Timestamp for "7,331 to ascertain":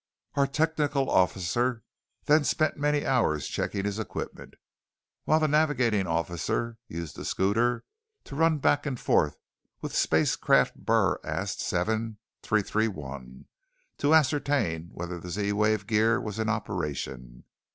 11.61-14.89